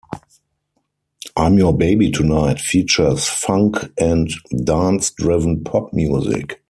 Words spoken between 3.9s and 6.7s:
and dance-driven pop music.